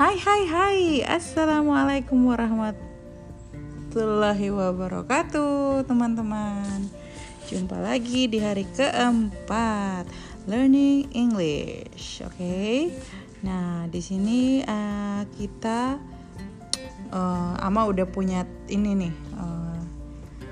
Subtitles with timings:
[0.00, 1.04] Hai hai hai.
[1.04, 6.88] Assalamualaikum warahmatullahi wabarakatuh Teman-teman.
[7.44, 10.08] Jumpa lagi di hari keempat
[10.48, 12.32] Learning English Oke?
[12.32, 12.88] Okay?
[13.44, 16.00] Nah di sini uh, kita
[17.12, 19.84] uh, Ama udah punya ini nih uh,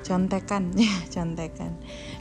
[0.04, 0.76] Contekan
[1.17, 1.72] Contekan.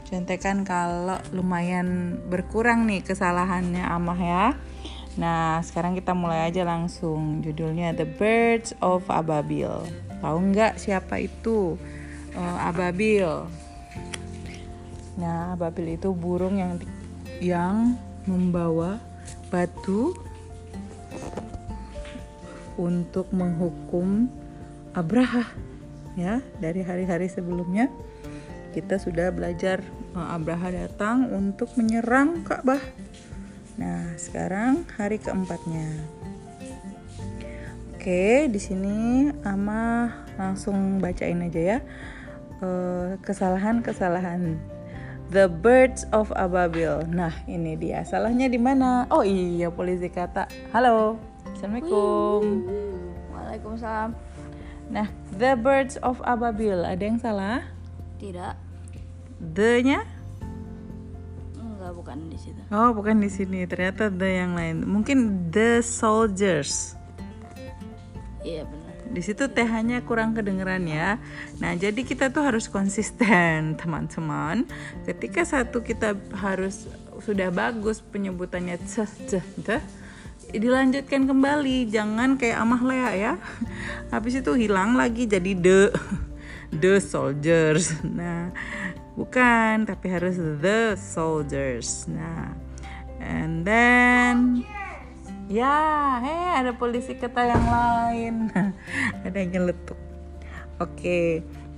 [0.08, 4.56] Contekan kalau lumayan berkurang nih kesalahannya Amah ya
[5.18, 7.42] Nah, sekarang kita mulai aja langsung.
[7.42, 9.66] Judulnya The Birds of Ababil.
[10.22, 11.74] Tahu nggak siapa itu
[12.38, 13.26] uh, Ababil?
[15.18, 16.78] Nah, Ababil itu burung yang
[17.42, 17.98] yang
[18.30, 19.02] membawa
[19.50, 20.14] batu
[22.78, 24.30] untuk menghukum
[24.94, 25.50] Abraha
[26.14, 27.90] ya dari hari-hari sebelumnya
[28.74, 29.82] kita sudah belajar
[30.14, 32.82] uh, Abraha datang untuk menyerang Ka'bah
[33.78, 35.86] Nah, sekarang hari keempatnya.
[37.94, 41.78] Oke, di sini Ama langsung bacain aja ya.
[42.58, 44.58] Eh, kesalahan-kesalahan
[45.30, 47.06] The Birds of Ababil.
[47.06, 48.02] Nah, ini dia.
[48.02, 49.06] Salahnya di mana?
[49.14, 50.50] Oh iya, polisi kata.
[50.74, 51.22] Halo.
[51.54, 52.66] Assalamualaikum.
[53.30, 54.10] Waalaikumsalam.
[54.90, 55.06] Nah,
[55.38, 56.82] The Birds of Ababil.
[56.82, 57.62] Ada yang salah?
[58.18, 58.58] Tidak.
[59.38, 60.17] The-nya?
[61.88, 62.60] Enggak, bukan di situ.
[62.68, 63.64] Oh, bukan di sini.
[63.64, 64.84] Ternyata the yang lain.
[64.84, 66.92] Mungkin the soldiers.
[68.44, 68.92] Iya, benar.
[69.08, 71.16] Di situ TH-nya kurang kedengeran ya.
[71.64, 74.68] Nah, jadi kita tuh harus konsisten, teman-teman.
[75.08, 76.92] Ketika satu kita harus
[77.24, 79.82] sudah bagus penyebutannya ceh ceh ceh
[80.52, 83.32] dilanjutkan kembali jangan kayak amah lea ya
[84.14, 85.92] habis itu hilang lagi jadi the
[86.80, 88.54] the soldiers nah
[89.18, 92.06] Bukan, tapi harus the soldiers.
[92.06, 92.54] Nah,
[93.18, 94.62] and then
[95.50, 98.34] ya, heh ada polisi kata yang lain.
[99.26, 99.98] ada yang nyeletuk.
[100.78, 101.28] Oke, okay.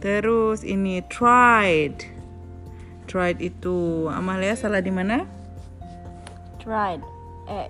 [0.04, 2.04] terus ini tried.
[3.08, 5.24] Tried itu Amalia salah di mana?
[6.60, 7.00] Tried.
[7.50, 7.66] Eh,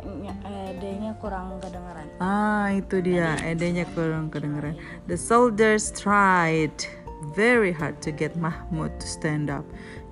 [0.76, 2.04] ed-nya kurang kedengaran.
[2.20, 3.38] Ah, itu dia.
[3.40, 4.76] Ed-nya kurang kedengaran.
[5.08, 6.74] The soldiers tried
[7.36, 9.64] very hard to get Mahmud to stand up.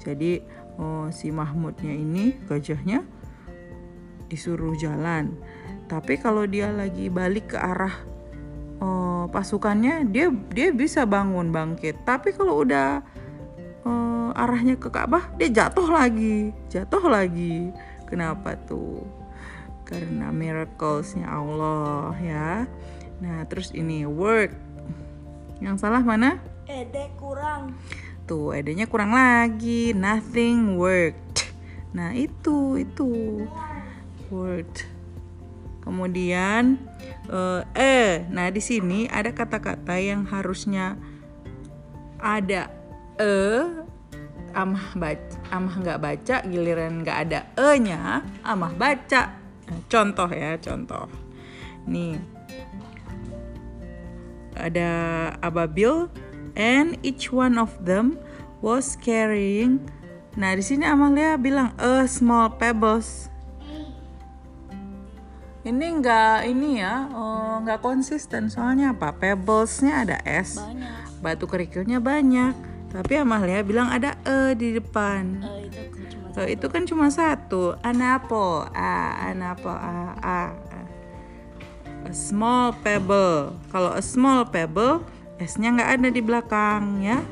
[0.04, 0.44] Jadi
[0.78, 3.02] oh, si Mahmudnya ini gajahnya
[4.28, 5.34] disuruh jalan.
[5.88, 7.96] Tapi kalau dia lagi balik ke arah
[8.78, 12.04] oh, pasukannya, dia dia bisa bangun bangkit.
[12.04, 13.00] Tapi kalau udah
[13.88, 17.72] oh, arahnya ke Ka'bah, dia jatuh lagi, jatuh lagi.
[18.08, 19.04] Kenapa tuh?
[19.88, 22.68] Karena miraclesnya Allah ya.
[23.24, 24.52] Nah terus ini work.
[25.58, 26.38] Yang salah mana?
[26.68, 27.80] Ede kurang.
[28.28, 29.96] Tuh, edenya kurang lagi.
[29.96, 31.48] Nothing worked.
[31.96, 33.42] Nah, itu itu
[34.28, 34.84] worked.
[35.80, 36.76] Kemudian
[37.32, 40.96] uh, eh nah di sini ada kata-kata yang harusnya
[42.18, 42.72] ada
[43.20, 43.64] e
[44.56, 50.56] amah baca amah nggak baca giliran nggak ada e nya amah baca nah, contoh ya
[50.58, 51.06] contoh
[51.86, 52.18] nih
[54.58, 54.90] ada
[55.38, 56.10] ababil
[56.56, 58.16] and each one of them
[58.62, 59.82] was carrying
[60.38, 63.26] Nah, di sini Amalia bilang a small pebbles.
[65.66, 69.18] Ini enggak ini ya, oh, enggak konsisten soalnya apa?
[69.18, 71.18] Pebblesnya ada s, banyak.
[71.18, 72.54] batu kerikilnya banyak.
[72.86, 75.42] Tapi Amalia bilang ada e di depan.
[75.42, 77.62] E itu kan cuma so, itu kan cuma satu.
[77.82, 80.38] An apple, a, an apple, a, a.
[82.06, 83.58] A small pebble.
[83.74, 85.02] Kalau a small pebble
[85.38, 87.22] S-nya nggak ada di belakang ya.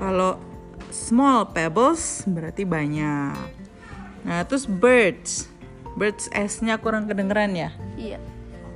[0.00, 0.40] Kalau
[0.88, 3.36] small pebbles berarti banyak.
[4.24, 5.52] Nah, terus birds.
[5.92, 7.70] Birds S-nya kurang kedengeran ya?
[8.00, 8.16] Iya.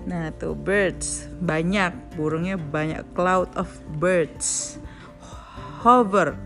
[0.06, 4.78] Nah, tuh birds banyak, burungnya banyak cloud of birds.
[5.80, 6.36] Hover.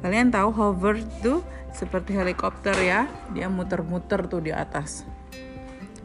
[0.00, 1.42] Kalian tahu hover itu
[1.74, 3.10] seperti helikopter ya?
[3.34, 5.02] Dia muter-muter tuh di atas.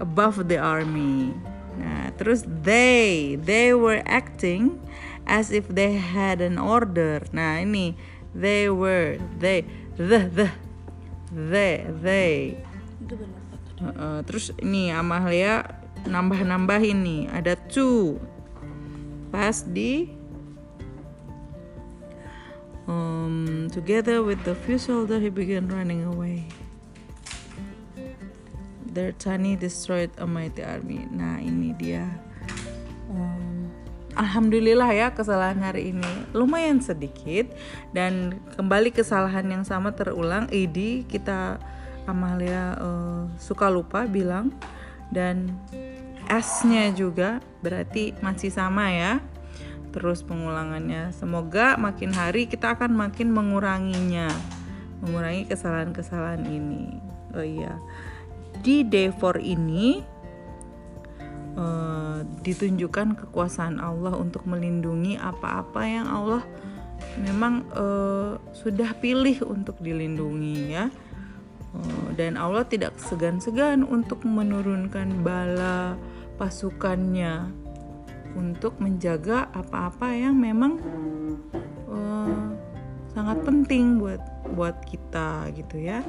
[0.01, 1.35] Above the army.
[1.79, 4.79] Nah, terus they, they were acting
[5.29, 7.21] as if they had an order.
[7.29, 7.93] Nah, ini.
[8.33, 9.65] They were, they,
[9.97, 10.47] the, the,
[11.29, 12.33] they, they.
[13.79, 15.65] Uh, terus ini Amalia
[16.05, 17.29] nambah-nambah ini.
[17.29, 18.17] Ada two.
[19.29, 20.09] Pas di
[22.89, 26.49] um, together with the few soldiers he began running away.
[28.89, 31.05] Their tiny destroyed a mighty army.
[31.09, 32.09] Nah ini dia
[34.19, 37.55] Alhamdulillah ya kesalahan hari ini lumayan sedikit
[37.95, 40.51] dan kembali kesalahan yang sama terulang.
[40.51, 41.55] Idi kita
[42.03, 44.51] Amalia uh, suka lupa bilang
[45.07, 45.55] dan
[46.27, 49.23] S-nya juga berarti masih sama ya.
[49.95, 51.15] Terus pengulangannya.
[51.15, 54.27] Semoga makin hari kita akan makin menguranginya.
[54.99, 56.99] Mengurangi kesalahan-kesalahan ini.
[57.31, 57.79] Oh iya.
[58.59, 60.03] Di day 4 ini
[61.55, 61.98] uh,
[62.43, 66.43] ditunjukkan kekuasaan Allah untuk melindungi apa-apa yang Allah
[67.19, 70.87] memang uh, sudah pilih untuk dilindungi ya.
[71.69, 75.93] Uh, dan Allah tidak segan-segan untuk menurunkan bala
[76.41, 77.51] pasukannya
[78.33, 80.77] untuk menjaga apa-apa yang memang
[81.89, 82.53] uh,
[83.13, 84.21] sangat penting buat
[84.53, 86.01] buat kita gitu ya.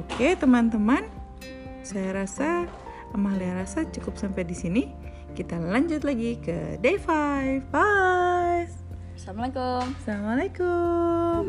[0.00, 1.04] Oke teman-teman,
[1.84, 2.64] saya rasa
[3.10, 4.82] Amalia rasa cukup sampai di sini.
[5.30, 7.70] Kita lanjut lagi ke day 5.
[7.70, 8.66] Bye.
[9.14, 9.84] Assalamualaikum.
[10.02, 11.42] Assalamualaikum.